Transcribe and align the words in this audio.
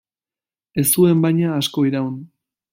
Ez 0.83 0.87
zuen, 0.95 1.21
baina, 1.27 1.53
asko 1.61 1.87
iraun. 1.93 2.21